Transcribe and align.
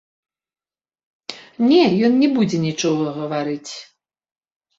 Не, 1.73 1.81
ён 2.07 2.17
не 2.23 2.29
будзе 2.39 2.57
нічога 2.65 3.05
гаварыць. 3.19 3.71